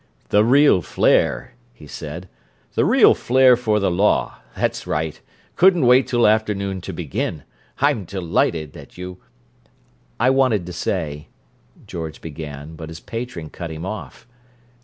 [0.29, 2.27] "The real flare!" he said.
[2.73, 4.39] "The real flare for the law.
[4.55, 5.21] That's right!
[5.55, 7.43] Couldn't wait till afternoon to begin!
[7.81, 9.19] I'm delighted that you—"
[10.19, 11.27] "I wanted to say—"
[11.85, 14.25] George began, but his patron cut him off.